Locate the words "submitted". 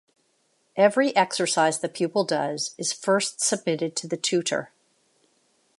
3.39-3.95